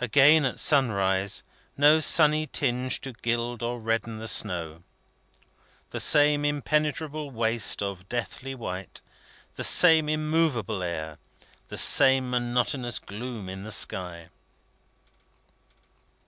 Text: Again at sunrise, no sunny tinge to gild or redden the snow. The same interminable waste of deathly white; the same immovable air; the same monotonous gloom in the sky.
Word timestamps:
Again 0.00 0.44
at 0.44 0.60
sunrise, 0.60 1.42
no 1.76 1.98
sunny 1.98 2.46
tinge 2.46 3.00
to 3.00 3.14
gild 3.14 3.64
or 3.64 3.80
redden 3.80 4.20
the 4.20 4.28
snow. 4.28 4.84
The 5.90 5.98
same 5.98 6.44
interminable 6.44 7.32
waste 7.32 7.82
of 7.82 8.08
deathly 8.08 8.54
white; 8.54 9.02
the 9.56 9.64
same 9.64 10.08
immovable 10.08 10.84
air; 10.84 11.18
the 11.66 11.78
same 11.78 12.30
monotonous 12.30 13.00
gloom 13.00 13.48
in 13.48 13.64
the 13.64 13.72
sky. 13.72 14.28